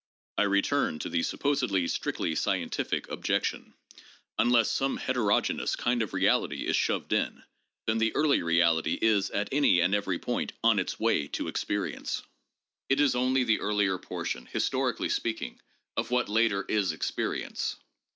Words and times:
I 0.39 0.45
return 0.45 0.97
to 0.97 1.09
the 1.09 1.21
supposedly 1.21 1.87
strictly 1.87 2.33
scientific 2.33 3.07
objection. 3.11 3.75
Unless 4.39 4.71
some 4.71 4.97
heterogeneous 4.97 5.75
kind 5.75 6.01
of 6.01 6.15
reality 6.15 6.65
is 6.65 6.75
shoved 6.75 7.13
in, 7.13 7.43
then 7.85 7.99
the 7.99 8.11
early 8.15 8.41
reality 8.41 8.97
is 8.99 9.29
at 9.29 9.47
any 9.51 9.79
and 9.79 9.93
every 9.93 10.17
point 10.17 10.53
on 10.63 10.79
its 10.79 10.99
way 10.99 11.27
to 11.27 11.47
experience. 11.47 12.23
It 12.89 12.99
is 12.99 13.13
only 13.13 13.43
the 13.43 13.59
earlier 13.59 13.99
portion, 13.99 14.47
historically 14.47 15.09
speaking, 15.09 15.61
of 15.95 16.09
what 16.09 16.29
later 16.29 16.65
is 16.67 16.91
experience. 16.93 17.75